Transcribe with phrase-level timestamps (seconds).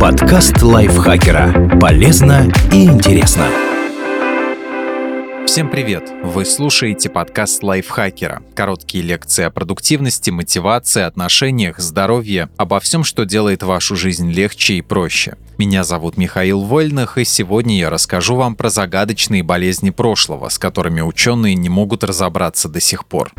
[0.00, 1.78] Подкаст лайфхакера.
[1.80, 3.46] Полезно и интересно.
[5.46, 6.10] Всем привет!
[6.24, 8.42] Вы слушаете подкаст лайфхакера.
[8.54, 14.82] Короткие лекции о продуктивности, мотивации, отношениях, здоровье, обо всем, что делает вашу жизнь легче и
[14.82, 15.36] проще.
[15.56, 21.00] Меня зовут Михаил Вольных, и сегодня я расскажу вам про загадочные болезни прошлого, с которыми
[21.00, 23.30] ученые не могут разобраться до сих пор.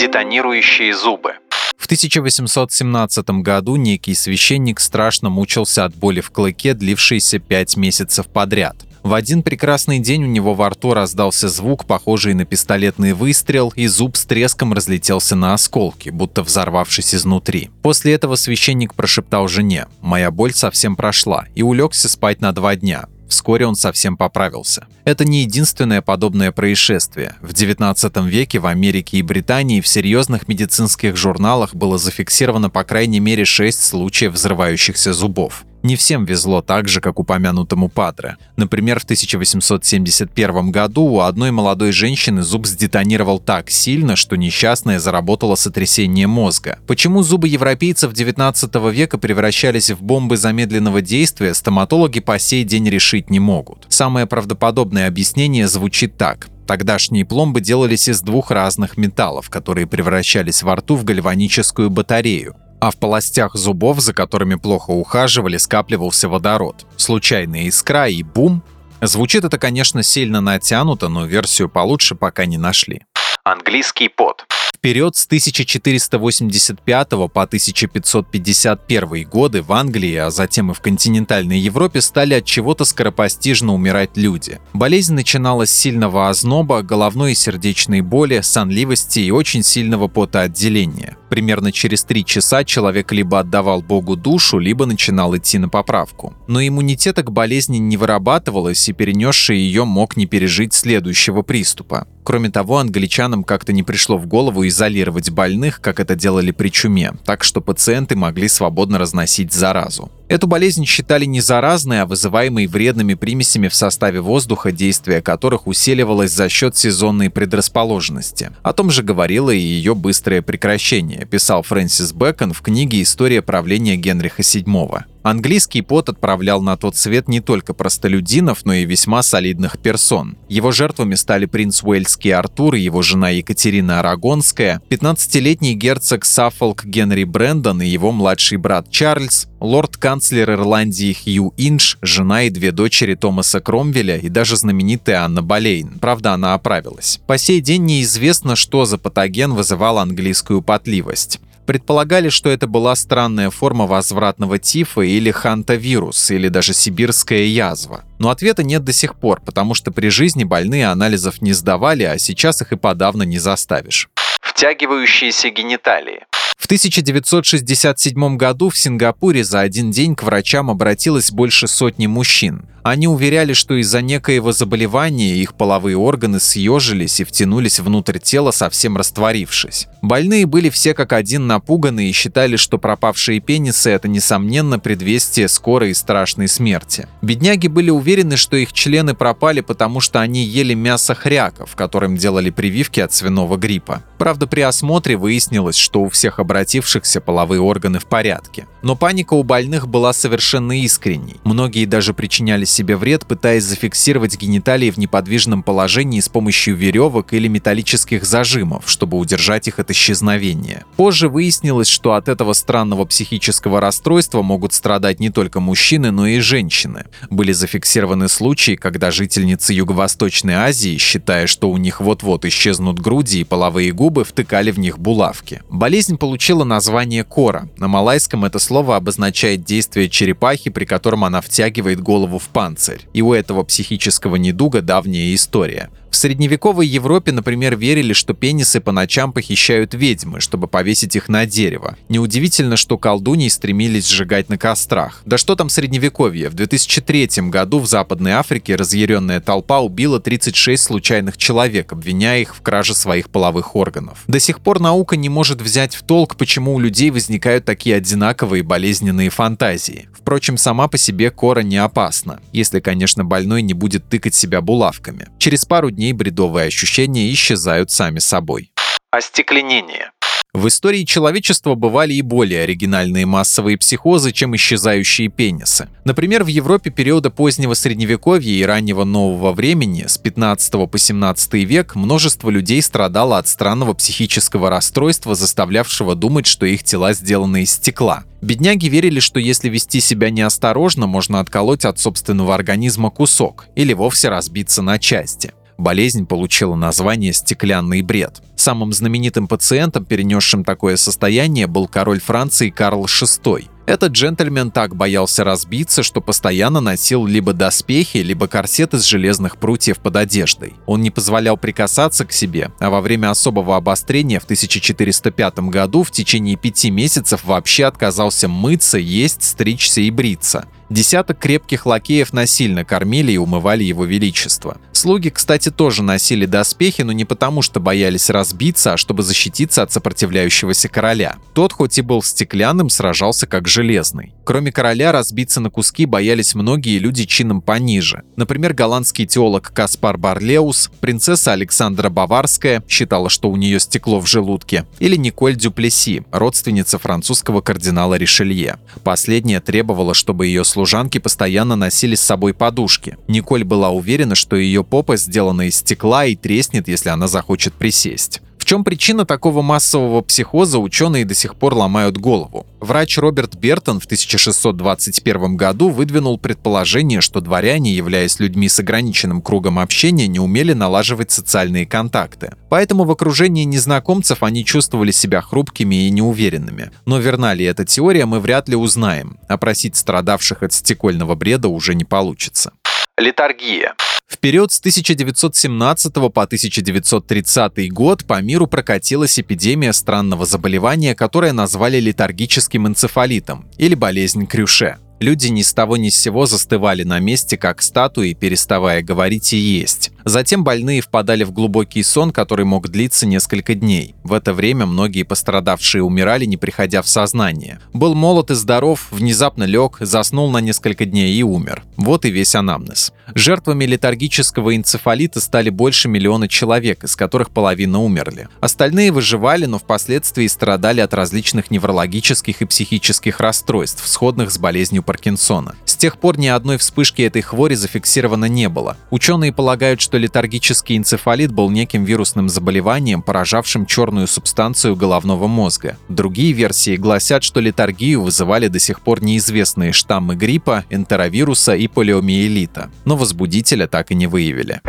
[0.00, 1.34] Детонирующие зубы.
[1.76, 8.76] В 1817 году некий священник страшно мучился от боли в клыке, длившейся пять месяцев подряд.
[9.02, 13.86] В один прекрасный день у него во рту раздался звук, похожий на пистолетный выстрел, и
[13.88, 17.68] зуб с треском разлетелся на осколки, будто взорвавшись изнутри.
[17.82, 23.04] После этого священник прошептал жене «Моя боль совсем прошла» и улегся спать на два дня.
[23.30, 24.88] Вскоре он совсем поправился.
[25.04, 27.36] Это не единственное подобное происшествие.
[27.40, 33.20] В XIX веке в Америке и Британии в серьезных медицинских журналах было зафиксировано по крайней
[33.20, 35.64] мере 6 случаев взрывающихся зубов.
[35.82, 38.36] Не всем везло так же, как упомянутому Падре.
[38.56, 45.54] Например, в 1871 году у одной молодой женщины зуб сдетонировал так сильно, что несчастная заработала
[45.54, 46.78] сотрясение мозга.
[46.86, 53.30] Почему зубы европейцев 19 века превращались в бомбы замедленного действия, стоматологи по сей день решить
[53.30, 53.86] не могут.
[53.88, 56.48] Самое правдоподобное объяснение звучит так.
[56.66, 62.90] Тогдашние пломбы делались из двух разных металлов, которые превращались во рту в гальваническую батарею а
[62.90, 66.86] в полостях зубов, за которыми плохо ухаживали, скапливался водород.
[66.96, 68.62] Случайная искра и бум.
[69.00, 73.02] Звучит это, конечно, сильно натянуто, но версию получше пока не нашли.
[73.44, 74.46] Английский пот
[74.80, 82.32] вперед с 1485 по 1551 годы в Англии, а затем и в континентальной Европе стали
[82.32, 84.58] от чего-то скоропостижно умирать люди.
[84.72, 91.18] Болезнь начиналась с сильного озноба, головной и сердечной боли, сонливости и очень сильного потоотделения.
[91.28, 96.34] Примерно через три часа человек либо отдавал Богу душу, либо начинал идти на поправку.
[96.48, 102.08] Но иммунитета к болезни не вырабатывалось, и перенесший ее мог не пережить следующего приступа.
[102.22, 107.12] Кроме того, англичанам как-то не пришло в голову изолировать больных, как это делали при чуме,
[107.24, 110.10] так что пациенты могли свободно разносить заразу.
[110.28, 116.30] Эту болезнь считали не заразной, а вызываемой вредными примесями в составе воздуха, действие которых усиливалось
[116.30, 118.52] за счет сезонной предрасположенности.
[118.62, 123.96] О том же говорило и ее быстрое прекращение, писал Фрэнсис Бэкон в книге «История правления
[123.96, 125.04] Генриха VII».
[125.22, 130.38] Английский пот отправлял на тот свет не только простолюдинов, но и весьма солидных персон.
[130.48, 137.24] Его жертвами стали принц Уэльский Артур и его жена Екатерина Арагонская, 15-летний герцог Саффолк Генри
[137.24, 143.60] Брэндон и его младший брат Чарльз, лорд-канцлер Ирландии Хью Инш, жена и две дочери Томаса
[143.60, 145.98] Кромвеля и даже знаменитая Анна Болейн.
[146.00, 147.20] Правда, она оправилась.
[147.26, 151.40] По сей день неизвестно, что за патоген вызывал английскую потливость.
[151.70, 158.02] Предполагали, что это была странная форма возвратного тифа или хантавирус, или даже сибирская язва.
[158.18, 162.18] Но ответа нет до сих пор, потому что при жизни больные анализов не сдавали, а
[162.18, 164.08] сейчас их и подавно не заставишь.
[164.40, 166.24] Втягивающиеся гениталии.
[166.70, 172.64] В 1967 году в Сингапуре за один день к врачам обратилось больше сотни мужчин.
[172.84, 178.96] Они уверяли, что из-за некоего заболевания их половые органы съежились и втянулись внутрь тела, совсем
[178.96, 179.88] растворившись.
[180.00, 185.90] Больные были все как один напуганы и считали, что пропавшие пенисы– это, несомненно, предвестие скорой
[185.90, 187.08] и страшной смерти.
[187.20, 192.50] Бедняги были уверены, что их члены пропали, потому что они ели мясо хряков, которым делали
[192.50, 194.04] прививки от свиного гриппа.
[194.20, 198.66] Правда, при осмотре выяснилось, что у всех обратившихся половые органы в порядке.
[198.82, 201.36] Но паника у больных была совершенно искренней.
[201.42, 207.48] Многие даже причиняли себе вред, пытаясь зафиксировать гениталии в неподвижном положении с помощью веревок или
[207.48, 210.84] металлических зажимов, чтобы удержать их от исчезновения.
[210.96, 216.40] Позже выяснилось, что от этого странного психического расстройства могут страдать не только мужчины, но и
[216.40, 217.06] женщины.
[217.30, 223.44] Были зафиксированы случаи, когда жительницы Юго-Восточной Азии, считая, что у них вот-вот исчезнут груди и
[223.44, 225.62] половые губы, втыкали в них булавки.
[225.70, 227.68] Болезнь получила название кора.
[227.76, 233.06] На малайском это слово обозначает действие черепахи, при котором она втягивает голову в панцирь.
[233.12, 235.90] И у этого психического недуга давняя история.
[236.10, 241.46] В средневековой Европе, например, верили, что пенисы по ночам похищают ведьмы, чтобы повесить их на
[241.46, 241.96] дерево.
[242.08, 245.22] Неудивительно, что колдуньи стремились сжигать на кострах.
[245.24, 246.48] Да что там средневековье?
[246.48, 252.60] В 2003 году в Западной Африке разъяренная толпа убила 36 случайных человек, обвиняя их в
[252.60, 254.24] краже своих половых органов.
[254.26, 258.64] До сих пор наука не может взять в толк, почему у людей возникают такие одинаковые
[258.64, 260.08] болезненные фантазии.
[260.12, 265.28] Впрочем, сама по себе кора не опасна, если, конечно, больной не будет тыкать себя булавками.
[265.38, 268.72] Через пару дней бредовые ощущения исчезают сами собой.
[269.10, 270.10] Остекленение.
[270.52, 275.88] В истории человечества бывали и более оригинальные массовые психозы, чем исчезающие пенисы.
[276.04, 281.94] Например, в Европе периода позднего Средневековья и раннего Нового времени, с 15 по 17 век,
[281.94, 288.24] множество людей страдало от странного психического расстройства, заставлявшего думать, что их тела сделаны из стекла.
[288.42, 294.30] Бедняги верили, что если вести себя неосторожно, можно отколоть от собственного организма кусок или вовсе
[294.30, 295.52] разбиться на части.
[295.80, 298.42] Болезнь получила название «стеклянный бред».
[298.54, 303.64] Самым знаменитым пациентом, перенесшим такое состояние, был король Франции Карл VI.
[303.86, 310.00] Этот джентльмен так боялся разбиться, что постоянно носил либо доспехи, либо корсет из железных прутьев
[310.00, 310.74] под одеждой.
[310.84, 316.10] Он не позволял прикасаться к себе, а во время особого обострения в 1405 году в
[316.10, 320.66] течение пяти месяцев вообще отказался мыться, есть, стричься и бриться.
[320.90, 324.76] Десяток крепких лакеев насильно кормили и умывали его величество.
[324.90, 329.92] Слуги, кстати, тоже носили доспехи, но не потому, что боялись разбиться, а чтобы защититься от
[329.92, 331.36] сопротивляющегося короля.
[331.54, 334.34] Тот, хоть и был стеклянным, сражался как железный.
[334.44, 338.24] Кроме короля, разбиться на куски боялись многие люди чином пониже.
[338.34, 344.86] Например, голландский теолог Каспар Барлеус, принцесса Александра Баварская считала, что у нее стекло в желудке,
[344.98, 348.78] или Николь Дюплеси, родственница французского кардинала Ришелье.
[349.04, 353.18] Последняя требовала, чтобы ее слуги служанки постоянно носили с собой подушки.
[353.28, 358.40] Николь была уверена, что ее попа сделана из стекла и треснет, если она захочет присесть.
[358.70, 362.68] Чем причина такого массового психоза, ученые до сих пор ломают голову.
[362.78, 369.80] Врач Роберт Бертон в 1621 году выдвинул предположение, что дворяне, являясь людьми с ограниченным кругом
[369.80, 372.52] общения, не умели налаживать социальные контакты.
[372.68, 376.92] Поэтому в окружении незнакомцев они чувствовали себя хрупкими и неуверенными.
[377.06, 379.40] Но верна ли эта теория, мы вряд ли узнаем.
[379.48, 382.70] Опросить страдавших от стекольного бреда уже не получится.
[383.18, 383.96] Литаргия.
[384.40, 392.88] Период с 1917 по 1930 год по миру прокатилась эпидемия странного заболевания, которое назвали летаргическим
[392.88, 394.96] энцефалитом или болезнь Крюше.
[395.20, 399.58] Люди ни с того ни с сего застывали на месте, как статуи, переставая говорить и
[399.58, 400.10] есть.
[400.30, 404.14] Затем больные впадали в глубокий сон, который мог длиться несколько дней.
[404.22, 407.80] В это время многие пострадавшие умирали, не приходя в сознание.
[407.92, 411.82] Был молод и здоров, внезапно лег, заснул на несколько дней и умер.
[411.96, 413.12] Вот и весь анамнез.
[413.34, 418.48] Жертвами летаргического энцефалита стали больше миллиона человек, из которых половина умерли.
[418.60, 425.74] Остальные выживали, но впоследствии страдали от различных неврологических и психических расстройств, сходных с болезнью Паркинсона.
[425.84, 428.96] С тех пор ни одной вспышки этой хвори зафиксировано не было.
[429.10, 435.96] Ученые полагают, что летаргический энцефалит был неким вирусным заболеванием, поражавшим черную субстанцию головного мозга.
[436.08, 442.90] Другие версии гласят, что летаргию вызывали до сих пор неизвестные штаммы гриппа, энтеровируса и полиомиелита.
[443.04, 444.80] Но возбудителя так и не выявили.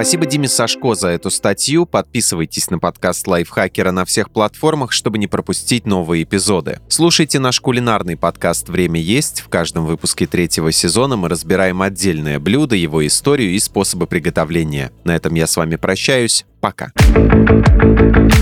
[0.00, 1.84] Спасибо Диме Сашко за эту статью.
[1.84, 6.80] Подписывайтесь на подкаст Лайфхакера на всех платформах, чтобы не пропустить новые эпизоды.
[6.88, 9.42] Слушайте наш кулинарный подкаст «Время есть».
[9.42, 14.90] В каждом выпуске третьего сезона мы разбираем отдельное блюдо, его историю и способы приготовления.
[15.04, 16.46] На этом я с вами прощаюсь.
[16.62, 16.92] Пока.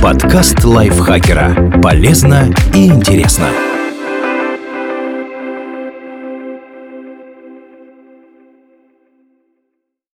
[0.00, 1.80] Подкаст Лайфхакера.
[1.82, 3.50] Полезно и интересно.